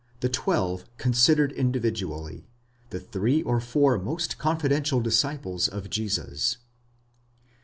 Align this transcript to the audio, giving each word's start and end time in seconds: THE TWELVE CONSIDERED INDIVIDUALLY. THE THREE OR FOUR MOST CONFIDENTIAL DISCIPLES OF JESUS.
THE 0.21 0.29
TWELVE 0.29 0.85
CONSIDERED 0.97 1.51
INDIVIDUALLY. 1.51 2.47
THE 2.89 2.99
THREE 2.99 3.43
OR 3.43 3.59
FOUR 3.59 3.99
MOST 3.99 4.39
CONFIDENTIAL 4.39 4.99
DISCIPLES 5.01 5.67
OF 5.67 5.89
JESUS. 5.91 6.57